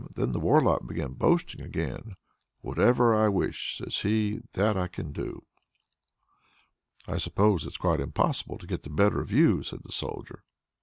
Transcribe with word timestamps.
Then 0.15 0.31
the 0.31 0.39
Warlock 0.39 0.87
began 0.87 1.13
boasting 1.13 1.61
again. 1.61 2.15
"Whatever 2.61 3.13
I 3.13 3.27
wish," 3.27 3.77
says 3.77 3.99
he, 3.99 4.39
"that 4.53 4.75
I 4.75 4.87
can 4.87 5.11
do!" 5.11 5.43
"I 7.07 7.19
suppose 7.19 7.67
it's 7.67 7.77
quite 7.77 7.99
impossible 7.99 8.57
to 8.57 8.65
get 8.65 8.81
the 8.81 8.89
better 8.89 9.21
of 9.21 9.31
you?" 9.31 9.61
says 9.61 9.81
the 9.83 9.91
Soldier. 9.91 10.43